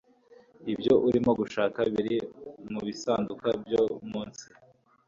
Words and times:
ibyo 0.73 0.93
urimo 1.07 1.31
gushaka 1.39 1.79
biri 1.93 2.17
mubisanduku 2.71 3.47
byo 3.61 3.83
munsi 4.11 4.45